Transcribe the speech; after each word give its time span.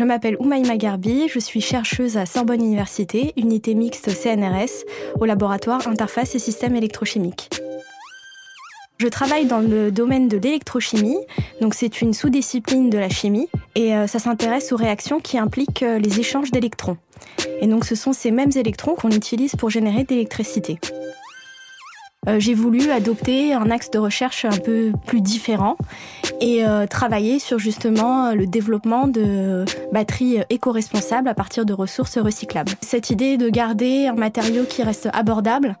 Je 0.00 0.06
m'appelle 0.06 0.36
Oumaïma 0.38 0.78
Garbi, 0.78 1.28
je 1.28 1.38
suis 1.38 1.60
chercheuse 1.60 2.16
à 2.16 2.24
Sorbonne 2.24 2.62
Université, 2.62 3.34
unité 3.36 3.74
mixte 3.74 4.08
CNRS, 4.08 4.86
au 5.20 5.26
laboratoire 5.26 5.86
Interface 5.86 6.34
et 6.34 6.38
Systèmes 6.38 6.74
électrochimiques. 6.74 7.50
Je 8.96 9.08
travaille 9.08 9.44
dans 9.44 9.58
le 9.58 9.92
domaine 9.92 10.26
de 10.26 10.38
l'électrochimie, 10.38 11.18
donc 11.60 11.74
c'est 11.74 12.00
une 12.00 12.14
sous-discipline 12.14 12.88
de 12.88 12.96
la 12.96 13.10
chimie, 13.10 13.50
et 13.74 13.94
euh, 13.94 14.06
ça 14.06 14.18
s'intéresse 14.18 14.72
aux 14.72 14.76
réactions 14.76 15.20
qui 15.20 15.36
impliquent 15.36 15.82
euh, 15.82 15.98
les 15.98 16.18
échanges 16.18 16.50
d'électrons. 16.50 16.96
Et 17.60 17.66
donc 17.66 17.84
ce 17.84 17.94
sont 17.94 18.14
ces 18.14 18.30
mêmes 18.30 18.52
électrons 18.54 18.94
qu'on 18.94 19.10
utilise 19.10 19.54
pour 19.54 19.68
générer 19.68 20.04
de 20.04 20.14
l'électricité. 20.14 20.78
Euh, 22.28 22.38
j'ai 22.38 22.52
voulu 22.52 22.90
adopter 22.90 23.54
un 23.54 23.70
axe 23.70 23.90
de 23.90 23.98
recherche 23.98 24.44
un 24.44 24.58
peu 24.58 24.92
plus 25.06 25.22
différent 25.22 25.78
et 26.42 26.66
euh, 26.66 26.86
travailler 26.86 27.38
sur 27.38 27.58
justement 27.58 28.34
le 28.34 28.46
développement 28.46 29.08
de 29.08 29.64
batteries 29.90 30.40
éco-responsables 30.50 31.28
à 31.28 31.34
partir 31.34 31.64
de 31.64 31.72
ressources 31.72 32.18
recyclables. 32.18 32.72
Cette 32.82 33.08
idée 33.08 33.38
de 33.38 33.48
garder 33.48 34.06
un 34.06 34.14
matériau 34.14 34.64
qui 34.64 34.82
reste 34.82 35.08
abordable 35.14 35.78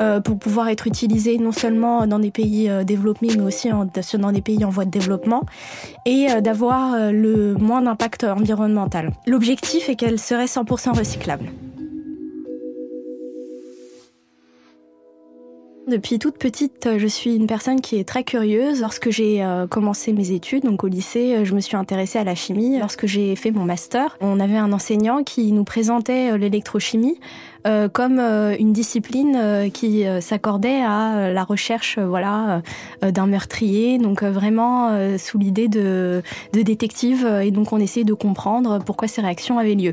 euh, 0.00 0.20
pour 0.20 0.38
pouvoir 0.38 0.70
être 0.70 0.86
utilisé 0.86 1.36
non 1.36 1.52
seulement 1.52 2.06
dans 2.06 2.18
des 2.18 2.30
pays 2.30 2.70
développés 2.86 3.28
mais 3.36 3.42
aussi 3.42 3.68
dans 3.68 4.32
des 4.32 4.40
pays 4.40 4.64
en 4.64 4.70
voie 4.70 4.86
de 4.86 4.90
développement 4.90 5.42
et 6.06 6.28
d'avoir 6.40 7.12
le 7.12 7.54
moins 7.54 7.82
d'impact 7.82 8.24
environnemental. 8.24 9.10
L'objectif 9.26 9.90
est 9.90 9.96
qu'elle 9.96 10.18
serait 10.18 10.46
100% 10.46 10.96
recyclable. 10.98 11.52
Depuis 15.88 16.20
toute 16.20 16.38
petite, 16.38 16.88
je 16.96 17.06
suis 17.08 17.34
une 17.34 17.48
personne 17.48 17.80
qui 17.80 17.96
est 17.96 18.04
très 18.04 18.22
curieuse. 18.22 18.80
Lorsque 18.80 19.10
j'ai 19.10 19.42
euh, 19.42 19.66
commencé 19.66 20.12
mes 20.12 20.30
études, 20.30 20.62
donc 20.62 20.84
au 20.84 20.86
lycée, 20.86 21.34
euh, 21.34 21.44
je 21.44 21.56
me 21.56 21.60
suis 21.60 21.76
intéressée 21.76 22.20
à 22.20 22.24
la 22.24 22.36
chimie. 22.36 22.78
Lorsque 22.78 23.06
j'ai 23.06 23.34
fait 23.34 23.50
mon 23.50 23.64
master, 23.64 24.16
on 24.20 24.38
avait 24.38 24.56
un 24.56 24.72
enseignant 24.72 25.24
qui 25.24 25.50
nous 25.50 25.64
présentait 25.64 26.30
euh, 26.30 26.36
l'électrochimie 26.36 27.18
comme 27.92 28.18
une 28.18 28.72
discipline 28.72 29.70
qui 29.72 30.04
s'accordait 30.20 30.82
à 30.82 31.30
la 31.30 31.44
recherche, 31.44 31.96
voilà, 31.96 32.60
d'un 33.02 33.28
meurtrier. 33.28 33.98
Donc 33.98 34.24
vraiment 34.24 34.90
sous 35.16 35.38
l'idée 35.38 35.68
de, 35.68 36.24
de 36.54 36.62
détective. 36.62 37.24
Et 37.40 37.52
donc 37.52 37.72
on 37.72 37.78
essayait 37.78 38.02
de 38.02 38.14
comprendre 38.14 38.80
pourquoi 38.84 39.06
ces 39.06 39.20
réactions 39.20 39.60
avaient 39.60 39.76
lieu. 39.76 39.92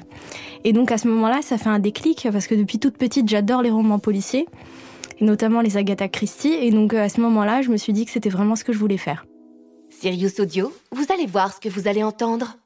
Et 0.63 0.73
donc 0.73 0.91
à 0.91 0.97
ce 0.97 1.07
moment-là, 1.09 1.43
ça 1.43 1.59
fait 1.59 1.69
un 1.69 1.77
déclic 1.77 2.27
parce 2.31 2.47
que 2.47 2.55
depuis 2.55 2.79
toute 2.79 2.97
petite, 2.97 3.29
j'adore 3.29 3.61
les 3.61 3.69
romans 3.69 3.99
policiers 3.99 4.47
notamment 5.21 5.61
les 5.61 5.77
Agatha 5.77 6.07
Christie. 6.07 6.53
Et 6.53 6.71
donc 6.71 6.93
euh, 6.93 7.03
à 7.03 7.09
ce 7.09 7.21
moment-là, 7.21 7.61
je 7.61 7.69
me 7.69 7.77
suis 7.77 7.93
dit 7.93 8.05
que 8.05 8.11
c'était 8.11 8.29
vraiment 8.29 8.55
ce 8.55 8.63
que 8.63 8.73
je 8.73 8.79
voulais 8.79 8.97
faire. 8.97 9.25
Sirius 9.89 10.39
Audio, 10.39 10.73
vous 10.91 11.05
allez 11.13 11.25
voir 11.25 11.53
ce 11.53 11.59
que 11.59 11.69
vous 11.69 11.87
allez 11.87 12.03
entendre. 12.03 12.57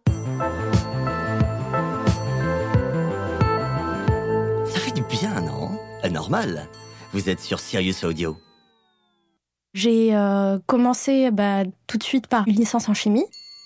Ça 4.65 4.79
fait 4.79 4.91
du 4.91 5.03
bien, 5.03 5.41
non? 5.41 5.71
Euh, 6.03 6.09
Normal. 6.09 6.67
Vous 7.13 7.29
êtes 7.29 7.39
sur 7.39 7.59
Sirius 7.59 8.03
Audio. 8.03 8.37
J'ai 9.73 10.15
euh, 10.15 10.59
commencé 10.67 11.31
bah, 11.31 11.63
tout 11.87 11.97
de 11.97 12.03
suite 12.03 12.27
par 12.27 12.47
une 12.47 12.55
licence 12.55 12.89
en 12.89 12.93
chimie. 12.93 13.25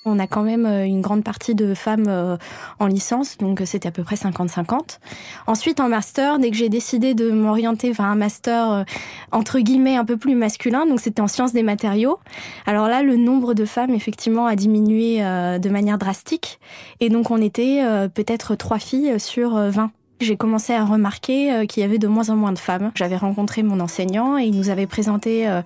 On 0.09 0.19
a 0.19 0.27
quand 0.27 0.43
même 0.43 0.65
euh, 0.65 0.85
une 0.85 1.01
grande 1.01 1.23
partie 1.23 1.53
de 1.53 1.73
femmes 1.73 2.05
euh, 2.07 2.37
en 2.79 2.87
licence, 2.87 3.37
donc 3.37 3.59
euh, 3.59 3.65
c'était 3.65 3.89
à 3.89 3.91
peu 3.91 4.03
près 4.03 4.15
50-50. 4.15 4.99
Ensuite, 5.47 5.81
en 5.81 5.89
master, 5.89 6.39
dès 6.39 6.49
que 6.49 6.55
j'ai 6.55 6.69
décidé 6.69 7.13
de 7.13 7.29
m'orienter 7.29 7.91
vers 7.91 8.05
un 8.05 8.15
master 8.15 8.85
entre 9.31 9.59
guillemets 9.59 9.97
un 9.97 10.05
peu 10.05 10.15
plus 10.15 10.35
masculin, 10.35 10.85
donc 10.85 11.01
c'était 11.01 11.21
en 11.21 11.27
sciences 11.27 11.51
des 11.51 11.63
matériaux. 11.63 12.19
Alors 12.65 12.87
là, 12.87 13.03
le 13.03 13.17
nombre 13.17 13.53
de 13.53 13.65
femmes 13.65 13.91
effectivement 13.91 14.45
a 14.45 14.55
diminué 14.55 15.19
de 15.19 15.69
manière 15.69 15.97
drastique, 15.97 16.59
et 16.99 17.09
donc 17.09 17.31
on 17.31 17.41
était 17.41 17.81
peut-être 18.13 18.55
trois 18.55 18.79
filles 18.79 19.19
sur 19.19 19.55
20. 19.55 19.91
J'ai 20.19 20.35
commencé 20.35 20.73
à 20.73 20.83
remarquer 20.83 21.53
euh, 21.53 21.65
qu'il 21.67 21.81
y 21.81 21.85
avait 21.85 21.99
de 21.99 22.07
moins 22.07 22.29
en 22.29 22.35
moins 22.35 22.51
de 22.51 22.57
femmes. 22.57 22.91
J'avais 22.95 23.17
rencontré 23.17 23.61
mon 23.61 23.79
enseignant 23.79 24.39
et 24.39 24.45
il 24.45 24.57
nous 24.57 24.69
avait 24.69 24.87
présenté 24.87 25.47
euh, 25.47 25.61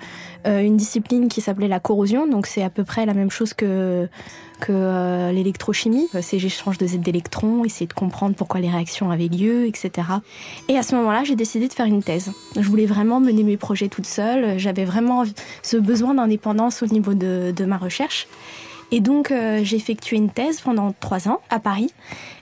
euh, 0.46 0.60
une 0.60 0.76
discipline 0.76 1.30
qui 1.30 1.40
s'appelait 1.40 1.70
la 1.70 1.80
corrosion. 1.80 2.28
Donc 2.28 2.48
c'est 2.48 2.62
à 2.62 2.70
peu 2.70 2.84
près 2.84 3.06
la 3.06 3.14
même 3.14 3.32
chose 3.32 3.54
que 3.54 4.10
que 4.60 5.32
l'électrochimie. 5.32 6.08
C'est 6.22 6.38
j'échange 6.38 6.78
de 6.78 6.86
d'électrons, 6.86 7.66
essayer 7.66 7.88
de 7.88 7.94
comprendre 7.94 8.36
pourquoi 8.36 8.60
les 8.60 8.70
réactions 8.70 9.10
avaient 9.10 9.28
lieu, 9.30 9.66
etc. 9.66 10.08
Et 10.68 10.78
à 10.78 10.84
ce 10.84 10.94
moment-là, 10.96 11.24
j'ai 11.24 11.36
décidé 11.36 11.68
de 11.68 11.74
faire 11.74 11.88
une 11.88 12.04
thèse. 12.04 12.32
Je 12.56 12.70
voulais 12.70 12.86
vraiment 12.86 13.20
mener 13.20 13.42
mes 13.42 13.58
projets 13.58 13.88
toute 13.88 14.06
seule. 14.06 14.60
J'avais 14.60 14.86
vraiment 14.86 15.24
ce 15.64 15.78
besoin 15.78 16.14
d'indépendance 16.14 16.84
au 16.84 16.86
niveau 16.86 17.16
de, 17.16 17.52
de 17.56 17.66
ma 17.66 17.78
recherche. 17.78 18.28
Et 18.92 19.00
donc, 19.00 19.34
j'ai 19.64 19.78
effectué 19.78 20.18
une 20.18 20.30
thèse 20.30 20.62
pendant 20.62 20.94
trois 21.00 21.28
ans 21.28 21.40
à 21.50 21.60
Paris. 21.60 21.92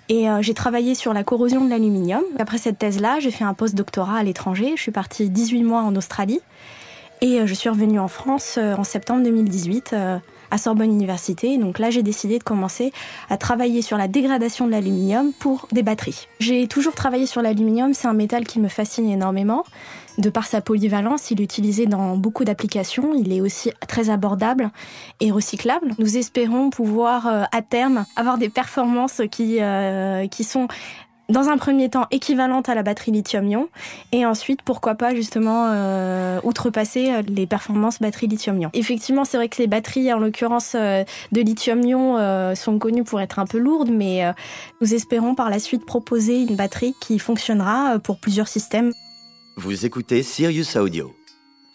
Et 0.10 0.28
euh, 0.28 0.42
j'ai 0.42 0.56
travaillé 0.56 0.96
sur 0.96 1.14
la 1.14 1.24
corrosion 1.24 1.64
de 1.64 1.70
l'aluminium. 1.70 2.24
Après 2.40 2.58
cette 2.58 2.80
thèse-là, 2.80 3.20
j'ai 3.20 3.30
fait 3.30 3.44
un 3.44 3.54
post-doctorat 3.54 4.18
à 4.18 4.24
l'étranger. 4.24 4.74
Je 4.76 4.82
suis 4.82 4.92
partie 4.92 5.30
18 5.30 5.64
mois 5.64 5.82
en 5.82 5.96
Australie. 5.96 6.42
Et 7.22 7.40
euh, 7.40 7.46
je 7.46 7.54
suis 7.54 7.70
revenue 7.70 8.00
en 8.00 8.08
France 8.08 8.56
euh, 8.58 8.76
en 8.76 8.84
septembre 8.84 9.24
2018 9.24 9.96
à 10.52 10.58
Sorbonne 10.58 10.92
Université. 10.92 11.58
Donc 11.58 11.80
là, 11.80 11.90
j'ai 11.90 12.04
décidé 12.04 12.40
de 12.40 12.44
commencer 12.44 12.92
à 13.30 13.38
travailler 13.38 13.82
sur 13.82 13.98
la 13.98 14.08
dégradation 14.08 14.66
de 14.66 14.72
l'aluminium 14.72 15.32
pour 15.34 15.68
des 15.72 15.84
batteries. 15.84 16.28
J'ai 16.40 16.68
toujours 16.68 16.96
travaillé 16.96 17.26
sur 17.26 17.42
l'aluminium, 17.42 17.94
c'est 17.94 18.08
un 18.08 18.14
métal 18.14 18.46
qui 18.46 18.60
me 18.60 18.68
fascine 18.68 19.10
énormément. 19.10 19.64
De 20.18 20.30
par 20.30 20.46
sa 20.46 20.60
polyvalence, 20.60 21.32
il 21.32 21.40
est 21.40 21.44
utilisé 21.46 21.86
dans 21.86 22.18
beaucoup 22.18 22.44
d'applications. 22.44 23.14
Il 23.14 23.32
est 23.32 23.40
aussi 23.40 23.72
très 23.88 24.10
abordable 24.10 24.70
et 25.22 25.32
recyclable. 25.32 25.94
Nous 25.98 26.18
espérons 26.18 26.70
pouvoir 26.72 27.28
euh, 27.28 27.44
à 27.54 27.62
terme 27.62 28.06
avoir 28.18 28.38
des 28.38 28.50
performances 28.50 29.22
qui 29.32 29.62
euh, 29.62 30.28
qui 30.28 30.44
sont 30.44 30.68
dans 31.30 31.50
un 31.50 31.58
premier 31.58 31.90
temps 31.90 32.08
équivalentes 32.12 32.70
à 32.70 32.76
la 32.76 32.84
batterie 32.84 33.12
lithium-ion 33.12 33.70
et 34.12 34.26
ensuite 34.26 34.62
pourquoi 34.62 34.96
pas 34.96 35.16
justement 35.16 35.70
euh, 35.72 36.40
outrepasser 36.44 37.22
les 37.24 37.48
performances 37.48 38.00
batterie 38.00 38.28
lithium-ion. 38.28 38.70
Effectivement, 38.74 39.26
c'est 39.26 39.38
vrai 39.38 39.50
que 39.50 39.62
les 39.62 39.68
batteries 39.68 40.12
en 40.14 40.20
l'occurrence 40.20 40.76
de 40.76 41.42
lithium-ion 41.42 42.56
sont 42.56 42.80
connues 42.80 43.04
pour 43.04 43.22
être 43.22 43.40
un 43.40 43.46
peu 43.46 43.58
lourdes 43.58 43.92
mais 43.92 44.24
nous 44.82 44.94
espérons 44.94 45.36
par 45.36 45.50
la 45.50 45.60
suite 45.60 45.86
proposer 45.86 46.42
une 46.42 46.56
batterie 46.56 46.96
qui 47.00 47.20
fonctionnera 47.20 48.00
pour 48.00 48.20
plusieurs 48.20 48.48
systèmes. 48.48 48.92
Vous 49.56 49.86
écoutez 49.86 50.24
Sirius 50.24 50.76
Audio. 50.76 51.14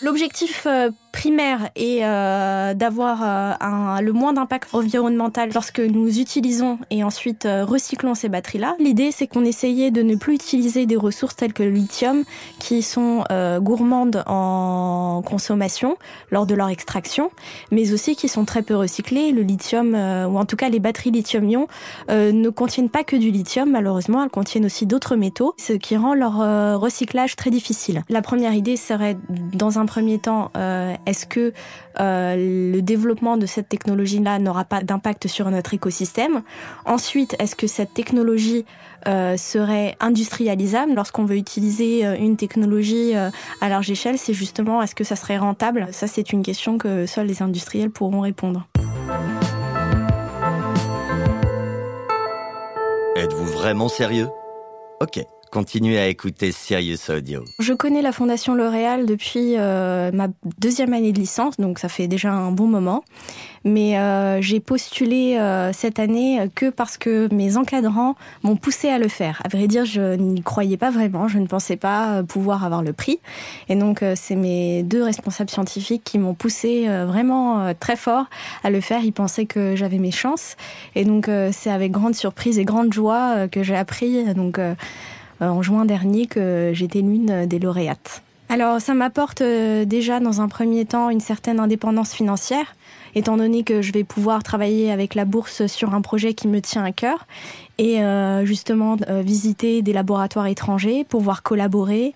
L'objectif 0.01 0.67
euh, 0.67 0.91
primaire 1.15 1.71
est 1.77 2.01
euh, 2.03 2.75
d'avoir 2.75 3.21
euh, 3.23 4.01
le 4.01 4.13
moins 4.13 4.33
d'impact 4.33 4.75
environnemental 4.75 5.51
lorsque 5.55 5.79
nous 5.79 6.19
utilisons 6.19 6.79
et 6.91 7.05
ensuite 7.05 7.47
recyclons 7.47 8.17
ces 8.17 8.29
batteries-là. 8.29 8.75
L'idée, 8.81 9.13
c'est 9.13 9.29
qu'on 9.29 9.45
essayait 9.45 9.93
de 9.93 10.03
ne 10.03 10.17
plus 10.17 10.35
utiliser 10.35 10.87
des 10.87 10.97
ressources 10.97 11.37
telles 11.37 11.53
que 11.53 11.63
le 11.63 11.71
lithium, 11.71 12.25
qui 12.59 12.83
sont 12.83 13.25
gourmandes 13.61 14.25
en 14.27 15.23
consommation 15.25 15.97
lors 16.31 16.47
de 16.47 16.55
leur 16.55 16.69
extraction, 16.69 17.31
mais 17.71 17.93
aussi 17.93 18.17
qui 18.17 18.29
sont 18.29 18.45
très 18.45 18.63
peu 18.63 18.75
recyclées. 18.75 19.31
Le 19.31 19.43
lithium, 19.43 19.95
ou 19.95 20.37
en 20.39 20.45
tout 20.45 20.57
cas 20.57 20.69
les 20.69 20.81
batteries 20.81 21.13
lithium-ion, 21.13 21.69
ne 22.09 22.49
contiennent 22.49 22.91
pas 22.91 23.05
que 23.05 23.17
du 23.17 23.31
lithium, 23.31 23.71
malheureusement, 23.71 24.25
elles 24.25 24.31
contiennent 24.31 24.67
aussi 24.67 24.87
d'autres 24.87 25.17
métaux, 25.17 25.55
ce 25.59 25.75
qui 25.75 25.97
rend 25.97 26.15
leur 26.15 26.81
recyclage 26.81 27.37
très 27.37 27.51
difficile. 27.51 28.03
La 28.09 28.23
première 28.23 28.55
idée 28.55 28.77
serait, 28.77 29.17
dans 29.53 29.79
un 29.79 29.87
premier 29.87 30.19
temps, 30.19 30.51
euh, 30.57 30.95
est-ce 31.07 31.27
que 31.27 31.53
euh, 32.01 32.73
le 32.73 32.81
développement 32.83 33.37
de 33.37 33.47
cette 33.47 33.69
technologie-là 33.69 34.39
n'aura 34.39 34.65
pas 34.65 34.83
d'impact 34.83 35.29
sur 35.29 35.51
notre 35.51 35.75
écosystème? 35.75 36.43
Ensuite, 36.85 37.37
est-ce 37.39 37.57
que 37.57 37.67
cette 37.67 37.95
technologie 37.95 38.65
euh, 39.07 39.37
serait 39.37 39.97
industrialisable? 40.01 40.95
Lorsqu'on 40.95 41.25
veut 41.25 41.37
utiliser 41.37 42.05
une 42.17 42.37
technologie 42.37 43.15
à 43.15 43.69
large 43.69 43.91
échelle 43.91 44.19
C'est 44.19 44.35
justement, 44.35 44.83
est-ce 44.83 44.95
que 44.95 45.05
ça 45.05 45.17
serait 45.17 45.39
rentable? 45.39 45.89
Ça, 45.93 46.07
c'est 46.07 46.33
une 46.33 46.43
question 46.43 46.79
que 46.79 47.07
seuls 47.07 47.27
les 47.27 47.43
industriels 47.43 47.91
pourront 47.91 48.21
répondre. 48.21 48.67
Êtes-vous 53.17 53.47
vraiment 53.47 53.89
sérieux? 53.89 54.29
Ok. 55.01 55.21
Continuez 55.55 56.01
à 56.01 56.09
écouter 56.09 56.51
Sirius 56.51 57.11
Audio. 57.11 57.45
Je 57.61 57.75
connais 57.75 58.03
la 58.03 58.11
Fondation 58.11 58.57
L'Oréal 58.57 59.07
depuis 59.07 59.55
euh, 59.57 60.11
ma 60.13 60.27
deuxième 60.59 60.93
année 60.93 61.13
de 61.13 61.21
licence, 61.21 61.59
donc 61.59 61.79
ça 61.79 61.89
fait 61.89 62.09
déjà 62.09 62.33
un 62.33 62.51
bon 62.51 62.67
moment. 62.67 63.05
Mais 63.63 63.97
euh, 63.97 64.43
j'ai 64.43 64.59
postulé 64.59 65.39
euh, 65.39 65.73
cette 65.73 66.01
année 66.01 66.51
que 66.57 66.71
parce 66.71 66.99
que 66.99 67.33
mes 67.33 67.57
encadrants 67.57 68.17
m'ont 68.43 68.57
poussé 68.57 68.89
à 68.89 68.99
le 68.99 69.07
faire. 69.07 69.41
À 69.45 69.49
vrai 69.49 69.69
dire, 69.69 69.85
je 69.85 70.17
n'y 70.17 70.43
croyais 70.43 70.77
pas 70.77 70.91
vraiment, 70.91 71.29
je 71.29 71.39
ne 71.39 71.47
pensais 71.47 71.77
pas 71.77 72.25
pouvoir 72.25 72.65
avoir 72.65 72.83
le 72.83 72.93
prix. 72.93 73.21
Et 73.69 73.77
donc 73.77 74.05
c'est 74.17 74.35
mes 74.35 74.83
deux 74.83 75.05
responsables 75.05 75.51
scientifiques 75.51 76.03
qui 76.03 76.19
m'ont 76.19 76.35
poussé 76.35 76.89
vraiment 77.07 77.73
très 77.79 77.97
fort 77.97 78.27
à 78.65 78.71
le 78.71 78.81
faire. 78.81 79.05
Ils 79.05 79.13
pensaient 79.13 79.47
que 79.47 79.77
j'avais 79.77 79.99
mes 79.99 80.11
chances. 80.11 80.57
Et 80.97 81.05
donc 81.05 81.31
c'est 81.53 81.71
avec 81.71 81.93
grande 81.93 82.17
surprise 82.17 82.59
et 82.59 82.65
grande 82.65 82.93
joie 82.93 83.49
que 83.49 83.63
j'ai 83.63 83.77
appris. 83.77 84.35
Donc 84.35 84.59
en 85.41 85.63
juin 85.63 85.85
dernier 85.85 86.27
que 86.27 86.71
j'étais 86.75 87.01
l'une 87.01 87.47
des 87.47 87.59
lauréates. 87.59 88.23
Alors 88.49 88.81
ça 88.81 88.95
m'apporte 88.95 89.41
euh, 89.41 89.85
déjà 89.85 90.21
dans 90.21 90.41
un 90.41 90.49
premier 90.49 90.85
temps 90.85 91.11
une 91.11 91.21
certaine 91.21 91.59
indépendance 91.59 92.13
financière 92.13 92.75
étant 93.15 93.37
donné 93.37 93.63
que 93.63 93.83
je 93.83 93.93
vais 93.93 94.05
pouvoir 94.05 94.43
travailler 94.43 94.91
avec 94.91 95.15
la 95.15 95.25
bourse 95.25 95.67
sur 95.67 95.95
un 95.95 96.01
projet 96.01 96.35
qui 96.35 96.49
me 96.49 96.61
tient 96.61 96.85
à 96.85 96.93
cœur 96.93 97.27
et 97.79 98.03
euh, 98.03 98.45
justement 98.45 98.97
euh, 99.09 99.23
visiter 99.23 99.83
des 99.83 99.93
laboratoires 99.93 100.47
étrangers, 100.47 101.05
pouvoir 101.05 101.43
collaborer, 101.43 102.15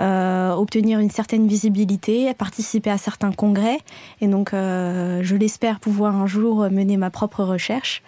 euh, 0.00 0.52
obtenir 0.52 0.98
une 0.98 1.10
certaine 1.10 1.46
visibilité, 1.46 2.32
participer 2.34 2.90
à 2.90 2.98
certains 2.98 3.32
congrès 3.32 3.78
et 4.20 4.26
donc 4.26 4.50
je 4.52 5.36
l'espère 5.36 5.80
pouvoir 5.80 6.16
un 6.16 6.26
jour 6.26 6.68
mener 6.70 6.96
ma 6.96 7.10
propre 7.10 7.44
recherche. 7.44 8.02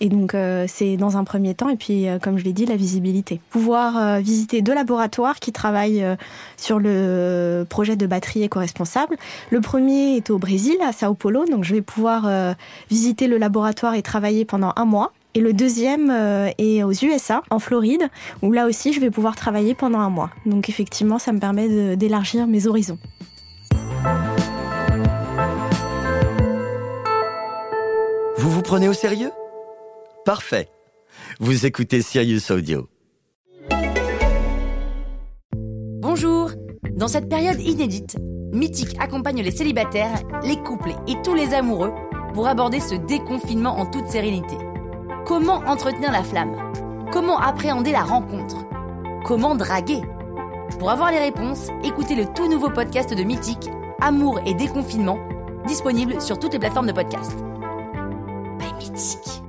Et 0.00 0.08
donc 0.08 0.34
euh, 0.34 0.64
c'est 0.66 0.96
dans 0.96 1.18
un 1.18 1.24
premier 1.24 1.54
temps, 1.54 1.68
et 1.68 1.76
puis 1.76 2.08
euh, 2.08 2.18
comme 2.18 2.38
je 2.38 2.44
l'ai 2.44 2.54
dit, 2.54 2.64
la 2.64 2.76
visibilité. 2.76 3.38
Pouvoir 3.50 3.98
euh, 3.98 4.18
visiter 4.20 4.62
deux 4.62 4.74
laboratoires 4.74 5.38
qui 5.38 5.52
travaillent 5.52 6.04
sur 6.56 6.78
le 6.78 7.66
projet 7.68 7.96
de 7.96 8.06
batterie 8.06 8.42
éco-responsable. 8.42 9.16
Le 9.50 9.60
premier 9.60 10.16
est 10.16 10.30
au 10.30 10.38
Brésil, 10.38 10.76
à 10.82 10.92
Sao 10.92 11.12
Paulo, 11.14 11.44
donc 11.44 11.64
je 11.64 11.74
vais 11.74 11.82
pouvoir 11.82 12.28
visiter 12.90 13.26
le 13.26 13.36
laboratoire 13.36 13.94
et 13.94 14.02
travailler 14.02 14.44
pendant 14.44 14.72
un 14.76 14.84
mois. 14.84 15.12
Et 15.34 15.40
le 15.40 15.52
deuxième 15.52 16.10
est 16.58 16.82
aux 16.82 16.92
USA, 16.92 17.42
en 17.50 17.58
Floride, 17.58 18.08
où 18.42 18.52
là 18.52 18.66
aussi 18.66 18.92
je 18.92 19.00
vais 19.00 19.10
pouvoir 19.10 19.36
travailler 19.36 19.74
pendant 19.74 20.00
un 20.00 20.10
mois. 20.10 20.30
Donc 20.46 20.68
effectivement, 20.68 21.18
ça 21.18 21.32
me 21.32 21.38
permet 21.38 21.96
d'élargir 21.96 22.46
mes 22.46 22.66
horizons. 22.66 22.98
Vous 28.38 28.50
vous 28.50 28.62
prenez 28.62 28.88
au 28.88 28.94
sérieux? 28.94 29.30
Parfait. 30.24 30.68
Vous 31.38 31.64
écoutez 31.64 32.02
Sirius 32.02 32.50
Audio. 32.50 32.88
Bonjour. 36.00 36.50
Dans 36.92 37.08
cette 37.08 37.30
période 37.30 37.58
inédite, 37.58 38.18
Mythique 38.52 38.94
accompagne 39.00 39.40
les 39.40 39.50
célibataires, 39.50 40.20
les 40.42 40.58
couples 40.58 40.92
et 41.08 41.14
tous 41.22 41.34
les 41.34 41.54
amoureux 41.54 41.92
pour 42.34 42.46
aborder 42.46 42.80
ce 42.80 42.96
déconfinement 42.96 43.78
en 43.78 43.86
toute 43.86 44.08
sérénité. 44.08 44.58
Comment 45.24 45.62
entretenir 45.66 46.12
la 46.12 46.22
flamme? 46.22 46.54
Comment 47.10 47.38
appréhender 47.38 47.92
la 47.92 48.02
rencontre? 48.02 48.66
Comment 49.24 49.54
draguer? 49.54 50.02
Pour 50.78 50.90
avoir 50.90 51.12
les 51.12 51.18
réponses, 51.18 51.68
écoutez 51.82 52.14
le 52.14 52.26
tout 52.26 52.46
nouveau 52.46 52.68
podcast 52.68 53.14
de 53.14 53.22
Mythique, 53.22 53.70
Amour 54.02 54.38
et 54.44 54.52
déconfinement, 54.52 55.18
disponible 55.66 56.20
sur 56.20 56.38
toutes 56.38 56.52
les 56.52 56.58
plateformes 56.58 56.88
de 56.88 56.92
podcast. 56.92 57.38
By 58.58 58.72
Mythique. 58.78 59.42